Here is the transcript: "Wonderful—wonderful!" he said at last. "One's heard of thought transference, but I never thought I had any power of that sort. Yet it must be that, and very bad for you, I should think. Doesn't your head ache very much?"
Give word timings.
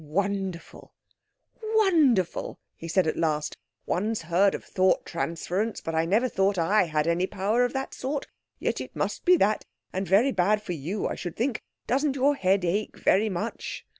"Wonderful—wonderful!" 0.03 2.57
he 2.75 2.87
said 2.87 3.05
at 3.05 3.17
last. 3.19 3.55
"One's 3.85 4.23
heard 4.23 4.55
of 4.55 4.63
thought 4.65 5.05
transference, 5.05 5.79
but 5.79 5.93
I 5.93 6.05
never 6.05 6.27
thought 6.27 6.57
I 6.57 6.85
had 6.85 7.05
any 7.05 7.27
power 7.27 7.63
of 7.65 7.73
that 7.73 7.93
sort. 7.93 8.25
Yet 8.57 8.81
it 8.81 8.95
must 8.95 9.25
be 9.25 9.37
that, 9.37 9.63
and 9.93 10.07
very 10.07 10.31
bad 10.31 10.63
for 10.63 10.73
you, 10.73 11.07
I 11.07 11.13
should 11.13 11.35
think. 11.35 11.61
Doesn't 11.85 12.15
your 12.15 12.33
head 12.33 12.65
ache 12.65 12.97
very 12.97 13.29
much?" 13.29 13.85